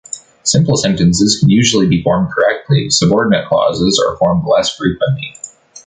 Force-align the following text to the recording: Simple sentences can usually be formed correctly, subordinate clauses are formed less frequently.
Simple 0.41 0.77
sentences 0.77 1.37
can 1.39 1.51
usually 1.51 1.85
be 1.87 2.01
formed 2.01 2.31
correctly, 2.33 2.89
subordinate 2.89 3.47
clauses 3.47 4.03
are 4.03 4.17
formed 4.17 4.43
less 4.47 4.75
frequently. 4.75 5.35